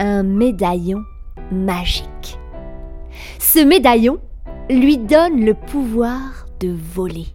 Un 0.00 0.22
médaillon 0.22 1.02
magique. 1.50 2.38
Ce 3.38 3.58
médaillon 3.58 4.18
lui 4.70 4.98
donne 4.98 5.44
le 5.44 5.54
pouvoir 5.54 6.46
de 6.60 6.76
voler. 6.94 7.26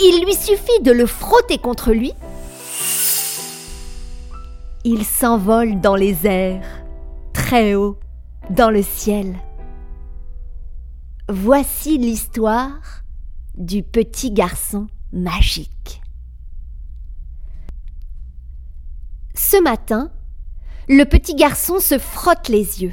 Il 0.00 0.24
lui 0.24 0.34
suffit 0.34 0.82
de 0.82 0.90
le 0.90 1.06
frotter 1.06 1.58
contre 1.58 1.92
lui. 1.92 2.12
Il 4.84 5.04
s'envole 5.04 5.80
dans 5.80 5.96
les 5.96 6.26
airs, 6.26 6.66
très 7.32 7.74
haut, 7.74 7.98
dans 8.50 8.70
le 8.70 8.82
ciel. 8.82 9.34
Voici 11.28 11.98
l'histoire 11.98 13.02
du 13.56 13.82
petit 13.82 14.30
garçon 14.30 14.88
magique. 15.12 16.02
Ce 19.34 19.60
matin, 19.62 20.10
le 20.88 21.04
petit 21.04 21.34
garçon 21.34 21.80
se 21.80 21.98
frotte 21.98 22.48
les 22.48 22.82
yeux. 22.82 22.92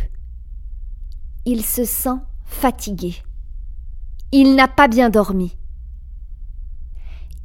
Il 1.46 1.66
se 1.66 1.84
sent 1.84 2.20
fatigué. 2.46 3.16
Il 4.32 4.56
n'a 4.56 4.68
pas 4.68 4.88
bien 4.88 5.10
dormi. 5.10 5.58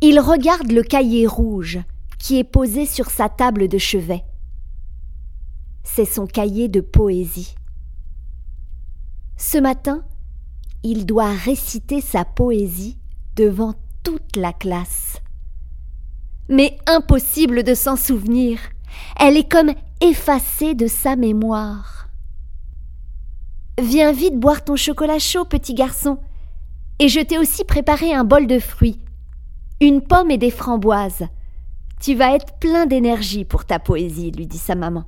Il 0.01 0.21
regarde 0.21 0.71
le 0.71 0.83
cahier 0.83 1.27
rouge 1.27 1.79
qui 2.19 2.39
est 2.39 2.45
posé 2.45 2.87
sur 2.87 3.11
sa 3.11 3.29
table 3.29 3.69
de 3.69 3.79
chevet. 3.79 4.25
C'est 5.83 6.05
son 6.05 6.27
cahier 6.27 6.69
de 6.69 6.81
poésie. 6.81 7.55
Ce 9.37 9.59
matin, 9.59 10.05
il 10.83 11.07
doit 11.07 11.33
réciter 11.33 12.01
sa 12.01 12.25
poésie 12.25 12.99
devant 13.35 13.75
toute 14.03 14.37
la 14.37 14.53
classe. 14.53 15.21
Mais 16.49 16.79
impossible 16.87 17.65
de 17.65 17.75
s'en 17.75 17.97
souvenir. 17.97 18.59
Elle 19.19 19.37
est 19.37 19.51
comme 19.51 19.73
effacée 20.01 20.75
de 20.75 20.87
sa 20.87 21.17
mémoire. 21.17 22.09
Viens 23.81 24.13
vite 24.13 24.39
boire 24.39 24.65
ton 24.65 24.77
chocolat 24.77 25.19
chaud, 25.19 25.45
petit 25.45 25.75
garçon. 25.75 26.19
Et 26.99 27.09
je 27.09 27.21
t'ai 27.21 27.39
aussi 27.39 27.65
préparé 27.65 28.15
un 28.15 28.25
bol 28.25 28.47
de 28.47 28.59
fruits, 28.59 29.01
une 29.81 30.01
pomme 30.01 30.31
et 30.31 30.39
des 30.39 30.51
framboises. 30.51 31.25
Tu 32.01 32.15
vas 32.15 32.35
être 32.35 32.55
plein 32.59 32.87
d'énergie 32.87 33.45
pour 33.45 33.65
ta 33.65 33.79
poésie, 33.79 34.31
lui 34.31 34.47
dit 34.47 34.59
sa 34.59 34.75
maman. 34.75 35.05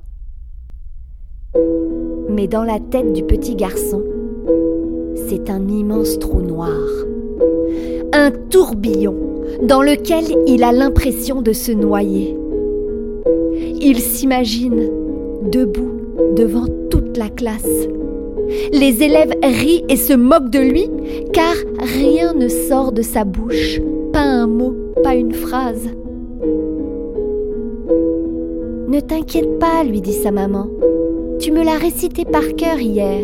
Mais 2.29 2.47
dans 2.47 2.63
la 2.63 2.79
tête 2.79 3.11
du 3.13 3.23
petit 3.23 3.55
garçon, 3.55 4.03
c'est 5.27 5.49
un 5.49 5.67
immense 5.67 6.19
trou 6.19 6.41
noir. 6.41 6.77
Un 8.13 8.31
tourbillon 8.31 9.15
dans 9.63 9.81
lequel 9.81 10.25
il 10.47 10.63
a 10.63 10.71
l'impression 10.71 11.41
de 11.41 11.53
se 11.53 11.71
noyer. 11.71 12.38
Il 13.81 13.99
s'imagine 13.99 14.89
debout 15.51 16.01
devant 16.35 16.65
toute 16.89 17.17
la 17.17 17.29
classe. 17.29 17.87
Les 18.73 19.03
élèves 19.03 19.33
rient 19.41 19.85
et 19.87 19.95
se 19.95 20.13
moquent 20.13 20.49
de 20.49 20.59
lui 20.59 20.89
car 21.31 21.53
rien 21.79 22.33
ne 22.33 22.49
sort 22.49 22.91
de 22.91 23.01
sa 23.01 23.23
bouche, 23.23 23.79
pas 24.11 24.21
un 24.21 24.47
mot, 24.47 24.75
pas 25.01 25.15
une 25.15 25.33
phrase. 25.33 25.87
Ne 28.87 28.99
t'inquiète 28.99 29.59
pas, 29.59 29.83
lui 29.83 30.01
dit 30.01 30.13
sa 30.13 30.31
maman. 30.31 30.67
Tu 31.39 31.51
me 31.53 31.63
l'as 31.63 31.77
récité 31.77 32.25
par 32.25 32.55
cœur 32.57 32.79
hier. 32.79 33.23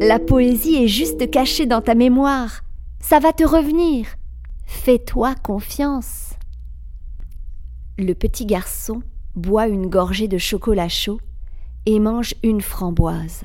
La 0.00 0.18
poésie 0.18 0.84
est 0.84 0.88
juste 0.88 1.30
cachée 1.30 1.66
dans 1.66 1.82
ta 1.82 1.94
mémoire. 1.94 2.62
Ça 3.00 3.18
va 3.18 3.32
te 3.32 3.44
revenir. 3.44 4.06
Fais-toi 4.64 5.34
confiance. 5.42 6.30
Le 7.98 8.14
petit 8.14 8.46
garçon 8.46 9.02
boit 9.34 9.68
une 9.68 9.88
gorgée 9.88 10.28
de 10.28 10.38
chocolat 10.38 10.88
chaud 10.88 11.20
et 11.86 11.98
mange 11.98 12.34
une 12.42 12.60
framboise. 12.60 13.42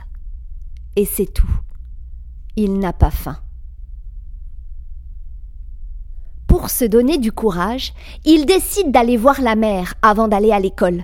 Et 0.96 1.06
c'est 1.06 1.32
tout. 1.32 1.60
Il 2.56 2.80
n'a 2.80 2.94
pas 2.94 3.12
faim. 3.12 3.38
Pour 6.48 6.70
se 6.70 6.86
donner 6.86 7.18
du 7.18 7.32
courage, 7.32 7.94
il 8.24 8.46
décide 8.46 8.92
d'aller 8.92 9.18
voir 9.18 9.42
la 9.42 9.56
mère 9.56 9.94
avant 10.02 10.28
d'aller 10.28 10.52
à 10.52 10.60
l'école. 10.60 11.04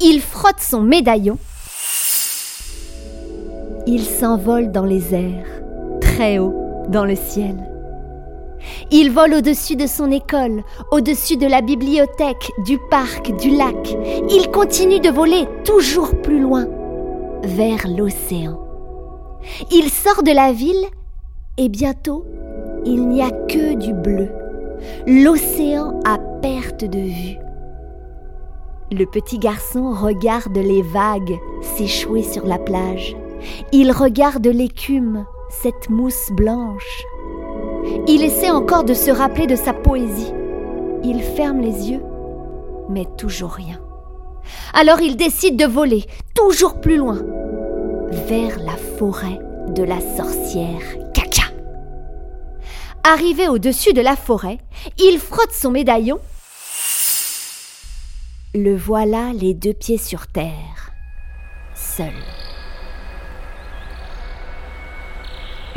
Il 0.00 0.20
frotte 0.20 0.60
son 0.60 0.82
médaillon 0.82 1.38
il 3.86 4.04
s'envole 4.04 4.70
dans 4.70 4.84
les 4.84 5.14
airs, 5.14 5.46
très 6.00 6.38
haut 6.38 6.54
dans 6.88 7.04
le 7.04 7.16
ciel. 7.16 7.69
Il 8.92 9.12
vole 9.12 9.34
au-dessus 9.34 9.76
de 9.76 9.86
son 9.86 10.10
école, 10.10 10.64
au-dessus 10.90 11.36
de 11.36 11.46
la 11.46 11.60
bibliothèque, 11.60 12.50
du 12.64 12.76
parc, 12.90 13.30
du 13.36 13.50
lac. 13.50 13.96
Il 14.30 14.50
continue 14.50 14.98
de 14.98 15.10
voler 15.10 15.46
toujours 15.64 16.20
plus 16.22 16.40
loin, 16.40 16.66
vers 17.44 17.86
l'océan. 17.86 18.58
Il 19.70 19.90
sort 19.90 20.24
de 20.24 20.32
la 20.32 20.52
ville 20.52 20.84
et 21.56 21.68
bientôt, 21.68 22.26
il 22.84 23.06
n'y 23.08 23.22
a 23.22 23.30
que 23.30 23.74
du 23.74 23.92
bleu. 23.92 24.28
L'océan 25.06 26.00
à 26.04 26.18
perte 26.42 26.84
de 26.84 26.98
vue. 26.98 27.38
Le 28.90 29.04
petit 29.04 29.38
garçon 29.38 29.92
regarde 29.92 30.56
les 30.56 30.82
vagues 30.82 31.38
s'échouer 31.60 32.24
sur 32.24 32.44
la 32.44 32.58
plage. 32.58 33.16
Il 33.72 33.92
regarde 33.92 34.48
l'écume, 34.48 35.24
cette 35.48 35.90
mousse 35.90 36.30
blanche. 36.32 37.04
Il 38.06 38.22
essaie 38.22 38.50
encore 38.50 38.84
de 38.84 38.94
se 38.94 39.10
rappeler 39.10 39.46
de 39.46 39.56
sa 39.56 39.72
poésie. 39.72 40.32
Il 41.04 41.22
ferme 41.22 41.60
les 41.60 41.90
yeux, 41.90 42.02
mais 42.88 43.06
toujours 43.16 43.52
rien. 43.52 43.80
Alors 44.74 45.00
il 45.00 45.16
décide 45.16 45.56
de 45.56 45.66
voler, 45.66 46.04
toujours 46.34 46.80
plus 46.80 46.96
loin, 46.96 47.20
vers 48.10 48.58
la 48.58 48.76
forêt 48.98 49.38
de 49.68 49.82
la 49.82 50.00
sorcière 50.00 50.82
Caca. 51.14 51.48
Arrivé 53.04 53.48
au-dessus 53.48 53.92
de 53.92 54.00
la 54.00 54.16
forêt, 54.16 54.58
il 54.98 55.18
frotte 55.18 55.52
son 55.52 55.70
médaillon. 55.70 56.18
Le 58.54 58.76
voilà 58.76 59.32
les 59.32 59.54
deux 59.54 59.74
pieds 59.74 59.98
sur 59.98 60.26
terre, 60.26 60.92
seul. 61.74 62.12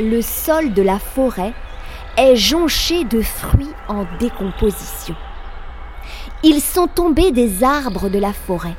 le 0.00 0.22
sol 0.22 0.72
de 0.72 0.82
la 0.82 0.98
forêt 0.98 1.52
est 2.16 2.36
jonché 2.36 3.04
de 3.04 3.20
fruits 3.20 3.72
en 3.88 4.04
décomposition. 4.18 5.14
Ils 6.42 6.60
sont 6.60 6.86
tombés 6.86 7.32
des 7.32 7.64
arbres 7.64 8.08
de 8.08 8.18
la 8.18 8.32
forêt. 8.32 8.76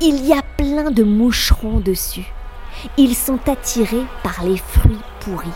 Il 0.00 0.24
y 0.26 0.32
a 0.32 0.42
plein 0.56 0.90
de 0.90 1.02
moucherons 1.02 1.80
dessus. 1.80 2.32
Ils 2.96 3.14
sont 3.14 3.38
attirés 3.48 4.04
par 4.22 4.44
les 4.44 4.56
fruits 4.56 4.98
pourris. 5.20 5.48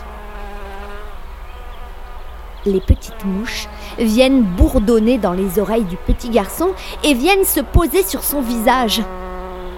Les 2.65 2.81
petites 2.81 3.25
mouches 3.25 3.67
viennent 3.97 4.43
bourdonner 4.43 5.17
dans 5.17 5.33
les 5.33 5.59
oreilles 5.59 5.85
du 5.85 5.95
petit 5.95 6.29
garçon 6.29 6.71
et 7.03 7.13
viennent 7.13 7.45
se 7.45 7.61
poser 7.61 8.03
sur 8.03 8.23
son 8.23 8.41
visage. 8.41 9.01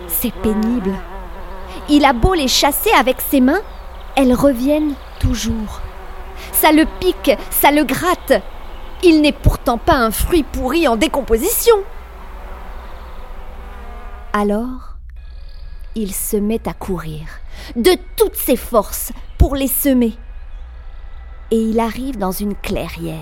C'est 0.07 0.33
pénible. 0.33 0.93
Il 1.89 2.05
a 2.05 2.13
beau 2.13 2.33
les 2.33 2.47
chasser 2.47 2.91
avec 2.91 3.21
ses 3.21 3.39
mains, 3.39 3.61
elles 4.15 4.33
reviennent 4.33 4.95
toujours. 5.19 5.81
Ça 6.61 6.71
le 6.71 6.85
pique, 6.99 7.31
ça 7.49 7.71
le 7.71 7.83
gratte. 7.83 8.33
Il 9.01 9.21
n'est 9.21 9.31
pourtant 9.31 9.79
pas 9.79 9.95
un 9.95 10.11
fruit 10.11 10.43
pourri 10.43 10.87
en 10.87 10.95
décomposition. 10.95 11.73
Alors, 14.31 14.97
il 15.95 16.13
se 16.13 16.37
met 16.37 16.67
à 16.69 16.73
courir 16.73 17.25
de 17.75 17.97
toutes 18.15 18.35
ses 18.35 18.57
forces 18.57 19.11
pour 19.39 19.55
les 19.55 19.67
semer. 19.67 20.13
Et 21.49 21.57
il 21.57 21.79
arrive 21.79 22.19
dans 22.19 22.31
une 22.31 22.53
clairière. 22.53 23.17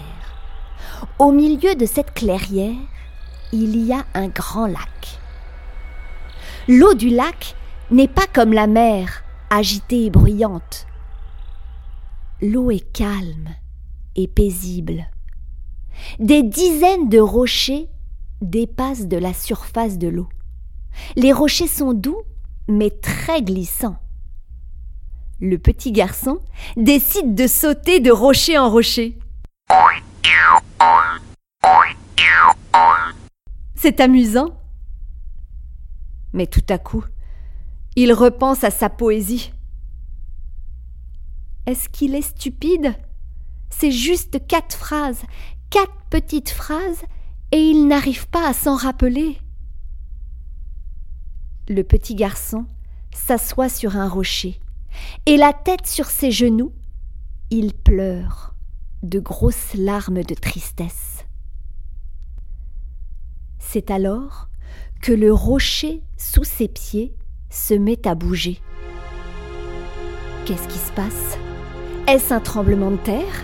Au 1.17 1.31
milieu 1.31 1.75
de 1.75 1.85
cette 1.85 2.13
clairière, 2.13 2.75
il 3.53 3.87
y 3.87 3.93
a 3.93 4.03
un 4.15 4.27
grand 4.27 4.67
lac. 4.67 5.17
L'eau 6.67 6.93
du 6.93 7.07
lac 7.07 7.55
n'est 7.89 8.09
pas 8.09 8.27
comme 8.33 8.51
la 8.51 8.67
mer, 8.67 9.23
agitée 9.49 10.07
et 10.07 10.09
bruyante. 10.09 10.88
L'eau 12.41 12.71
est 12.71 12.91
calme 12.93 13.49
et 14.15 14.29
paisible. 14.29 15.09
Des 16.19 16.41
dizaines 16.41 17.09
de 17.09 17.19
rochers 17.19 17.89
dépassent 18.41 19.07
de 19.07 19.17
la 19.17 19.33
surface 19.33 19.97
de 19.97 20.07
l'eau. 20.07 20.29
Les 21.17 21.33
rochers 21.33 21.67
sont 21.67 21.93
doux, 21.93 22.21
mais 22.69 22.91
très 22.91 23.41
glissants. 23.41 23.97
Le 25.41 25.57
petit 25.57 25.91
garçon 25.91 26.39
décide 26.77 27.35
de 27.35 27.45
sauter 27.45 27.99
de 27.99 28.11
rocher 28.11 28.57
en 28.57 28.69
rocher. 28.69 29.19
C'est 33.75 33.99
amusant. 33.99 34.57
Mais 36.31 36.47
tout 36.47 36.65
à 36.69 36.77
coup, 36.77 37.03
il 37.97 38.13
repense 38.13 38.63
à 38.63 38.71
sa 38.71 38.89
poésie. 38.89 39.51
Est-ce 41.65 41.89
qu'il 41.89 42.15
est 42.15 42.21
stupide? 42.21 42.95
C'est 43.69 43.91
juste 43.91 44.45
quatre 44.47 44.75
phrases, 44.75 45.21
quatre 45.69 45.93
petites 46.09 46.49
phrases, 46.49 47.03
et 47.51 47.61
il 47.61 47.87
n'arrive 47.87 48.27
pas 48.29 48.47
à 48.47 48.53
s'en 48.53 48.75
rappeler. 48.75 49.37
Le 51.67 51.83
petit 51.83 52.15
garçon 52.15 52.65
s'assoit 53.13 53.69
sur 53.69 53.95
un 53.95 54.09
rocher, 54.09 54.59
et 55.25 55.37
la 55.37 55.53
tête 55.53 55.85
sur 55.85 56.07
ses 56.07 56.31
genoux, 56.31 56.73
il 57.51 57.73
pleure 57.73 58.55
de 59.03 59.19
grosses 59.19 59.73
larmes 59.75 60.23
de 60.23 60.35
tristesse. 60.35 61.25
C'est 63.59 63.91
alors 63.91 64.49
que 65.01 65.11
le 65.11 65.33
rocher 65.33 66.03
sous 66.17 66.43
ses 66.43 66.67
pieds 66.67 67.15
se 67.49 67.73
met 67.73 68.07
à 68.07 68.15
bouger. 68.15 68.59
Qu'est-ce 70.45 70.67
qui 70.67 70.79
se 70.79 70.91
passe? 70.93 71.37
Est-ce 72.09 72.33
un 72.33 72.39
tremblement 72.39 72.89
de 72.89 72.97
terre? 72.97 73.43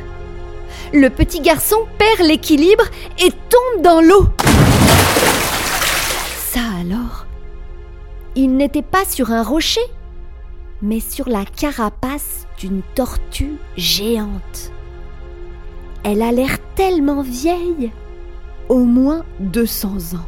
Le 0.92 1.10
petit 1.12 1.40
garçon 1.40 1.76
perd 2.00 2.28
l'équilibre 2.28 2.86
et 3.24 3.30
tombe 3.30 3.84
dans 3.84 4.02
l'eau. 4.02 4.28
Ça 6.48 6.62
alors? 6.80 7.28
Il 8.36 8.58
n'était 8.58 8.82
pas 8.82 9.06
sur 9.06 9.32
un 9.32 9.44
rocher, 9.44 9.86
mais 10.82 11.00
sur 11.00 11.30
la 11.30 11.46
carapace 11.46 12.48
d'une 12.58 12.82
tortue 12.96 13.58
géante. 13.78 14.72
Elle 16.04 16.24
a 16.24 16.32
l'air 16.32 16.58
tellement 16.74 17.22
vieille, 17.22 17.92
au 18.68 18.80
moins 18.80 19.26
200 19.42 20.16
ans. 20.16 20.28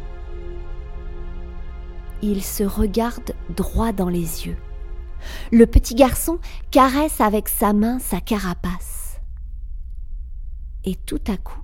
Il 2.22 2.44
se 2.44 2.62
regarde 2.62 3.34
droit 3.50 3.90
dans 3.90 4.08
les 4.08 4.46
yeux. 4.46 4.56
Le 5.52 5.66
petit 5.66 5.94
garçon 5.94 6.38
caresse 6.70 7.20
avec 7.20 7.48
sa 7.48 7.72
main 7.72 7.98
sa 7.98 8.20
carapace. 8.20 9.20
Et 10.84 10.94
tout 10.94 11.20
à 11.26 11.36
coup, 11.36 11.60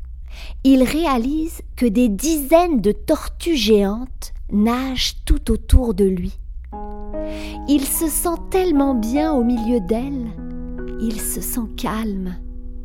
il 0.65 0.83
réalise 0.83 1.63
que 1.77 1.87
des 1.87 2.09
dizaines 2.09 2.81
de 2.81 2.93
tortues 2.93 3.57
géantes 3.57 4.33
nagent 4.51 5.17
tout 5.25 5.51
autour 5.51 5.95
de 5.95 6.05
lui. 6.05 6.39
Il 7.69 7.85
se 7.85 8.09
sent 8.09 8.37
tellement 8.51 8.95
bien 8.95 9.33
au 9.33 9.45
milieu 9.45 9.81
d'elles, 9.81 10.31
il 11.01 11.21
se 11.21 11.41
sent 11.41 11.69
calme 11.77 12.35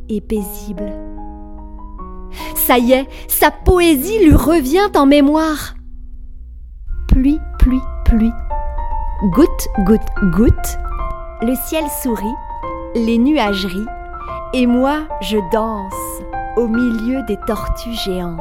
et 0.08 0.22
paisible. 0.22 0.94
Ça 2.56 2.78
y 2.78 2.94
est, 2.94 3.08
sa 3.28 3.52
poésie 3.52 4.24
lui 4.24 4.36
revient 4.36 4.90
en 4.96 5.06
mémoire. 5.06 5.76
Pluie, 7.08 7.40
pluie, 7.58 7.82
pluie. 8.06 8.32
Goutte, 9.24 9.68
goutte, 9.80 10.00
goutte. 10.32 10.78
Le 11.42 11.54
ciel 11.68 11.84
sourit, 12.02 12.36
les 12.96 13.18
nuages 13.18 13.66
rient, 13.66 13.86
et 14.54 14.66
moi 14.66 15.10
je 15.20 15.36
danse 15.52 16.24
au 16.56 16.68
milieu 16.68 17.22
des 17.24 17.36
tortues 17.46 17.96
géantes. 18.06 18.40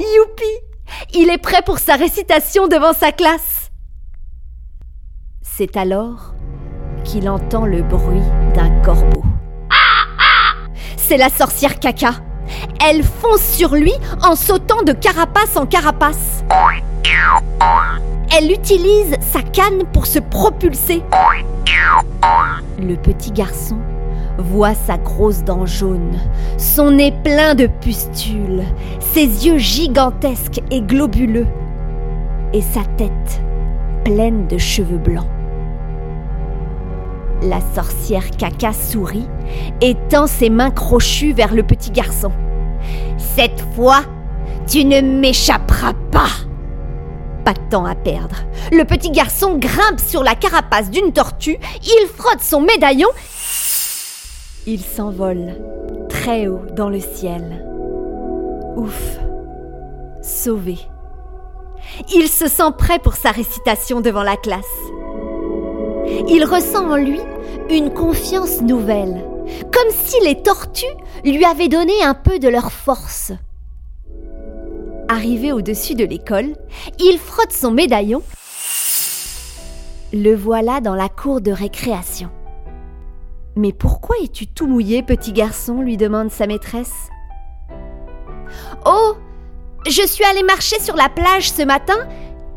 Youpi 0.00 1.12
Il 1.12 1.28
est 1.28 1.36
prêt 1.36 1.60
pour 1.60 1.78
sa 1.78 1.96
récitation 1.96 2.68
devant 2.68 2.94
sa 2.94 3.12
classe. 3.12 3.70
C'est 5.42 5.76
alors 5.76 6.32
qu'il 7.04 7.28
entend 7.28 7.66
le 7.66 7.82
bruit 7.82 8.24
d'un 8.54 8.70
corbeau. 8.82 9.24
C'est 10.96 11.18
la 11.18 11.28
sorcière 11.28 11.78
caca. 11.78 12.14
Elle 12.82 13.04
fonce 13.04 13.44
sur 13.44 13.74
lui 13.74 13.92
en 14.22 14.36
sautant 14.36 14.82
de 14.84 14.92
carapace 14.92 15.54
en 15.58 15.66
carapace. 15.66 16.42
Elle 18.38 18.52
utilise 18.52 19.16
sa 19.20 19.40
canne 19.40 19.84
pour 19.94 20.06
se 20.06 20.18
propulser. 20.18 21.02
Le 22.78 22.94
petit 22.96 23.30
garçon 23.30 23.78
voit 24.36 24.74
sa 24.74 24.98
grosse 24.98 25.42
dent 25.42 25.64
jaune, 25.64 26.18
son 26.58 26.90
nez 26.90 27.14
plein 27.24 27.54
de 27.54 27.66
pustules, 27.66 28.62
ses 29.00 29.46
yeux 29.46 29.56
gigantesques 29.56 30.60
et 30.70 30.82
globuleux, 30.82 31.46
et 32.52 32.60
sa 32.60 32.82
tête 32.98 33.40
pleine 34.04 34.46
de 34.48 34.58
cheveux 34.58 34.98
blancs. 34.98 35.28
La 37.40 37.60
sorcière 37.74 38.30
caca 38.32 38.74
sourit 38.74 39.28
et 39.80 39.96
tend 40.10 40.26
ses 40.26 40.50
mains 40.50 40.70
crochues 40.70 41.32
vers 41.32 41.54
le 41.54 41.62
petit 41.62 41.90
garçon. 41.90 42.32
Cette 43.16 43.64
fois, 43.74 44.02
tu 44.66 44.84
ne 44.84 45.00
m'échapperas 45.00 45.94
pas. 46.10 46.45
Pas 47.46 47.54
de 47.54 47.70
temps 47.70 47.86
à 47.86 47.94
perdre. 47.94 48.38
Le 48.72 48.82
petit 48.82 49.12
garçon 49.12 49.56
grimpe 49.56 50.00
sur 50.00 50.24
la 50.24 50.34
carapace 50.34 50.90
d'une 50.90 51.12
tortue, 51.12 51.58
il 51.80 52.08
frotte 52.08 52.40
son 52.40 52.60
médaillon. 52.60 53.08
Il 54.66 54.80
s'envole 54.80 55.54
très 56.08 56.48
haut 56.48 56.62
dans 56.74 56.88
le 56.88 56.98
ciel. 56.98 57.64
Ouf, 58.74 59.00
sauvé. 60.22 60.76
Il 62.12 62.26
se 62.26 62.48
sent 62.48 62.72
prêt 62.76 62.98
pour 62.98 63.14
sa 63.14 63.30
récitation 63.30 64.00
devant 64.00 64.24
la 64.24 64.36
classe. 64.36 64.64
Il 66.26 66.44
ressent 66.44 66.90
en 66.90 66.96
lui 66.96 67.20
une 67.70 67.94
confiance 67.94 68.60
nouvelle, 68.60 69.24
comme 69.72 69.92
si 70.04 70.16
les 70.24 70.42
tortues 70.42 70.84
lui 71.24 71.44
avaient 71.44 71.68
donné 71.68 72.02
un 72.02 72.14
peu 72.14 72.40
de 72.40 72.48
leur 72.48 72.72
force. 72.72 73.30
Arrivé 75.08 75.52
au-dessus 75.52 75.94
de 75.94 76.04
l'école, 76.04 76.56
il 76.98 77.18
frotte 77.18 77.52
son 77.52 77.70
médaillon. 77.70 78.22
Le 80.12 80.34
voilà 80.34 80.80
dans 80.80 80.96
la 80.96 81.08
cour 81.08 81.40
de 81.40 81.52
récréation. 81.52 82.28
Mais 83.54 83.72
pourquoi 83.72 84.16
es-tu 84.22 84.48
tout 84.48 84.66
mouillé, 84.66 85.02
petit 85.04 85.32
garçon 85.32 85.80
lui 85.80 85.96
demande 85.96 86.30
sa 86.30 86.48
maîtresse. 86.48 87.08
Oh 88.84 89.14
Je 89.86 90.04
suis 90.04 90.24
allé 90.24 90.42
marcher 90.42 90.80
sur 90.80 90.96
la 90.96 91.08
plage 91.08 91.52
ce 91.52 91.62
matin 91.62 91.96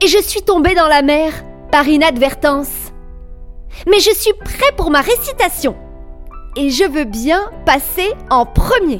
et 0.02 0.08
je 0.08 0.22
suis 0.22 0.42
tombé 0.42 0.74
dans 0.74 0.88
la 0.88 1.04
mer, 1.04 1.32
par 1.72 1.88
inadvertance. 1.88 2.92
Mais 3.88 4.00
je 4.00 4.14
suis 4.14 4.34
prêt 4.34 4.76
pour 4.76 4.90
ma 4.90 5.02
récitation 5.02 5.76
et 6.58 6.72
je 6.72 6.84
veux 6.84 7.06
bien 7.06 7.52
passer 7.66 8.12
en 8.32 8.48
premier. 8.48 9.00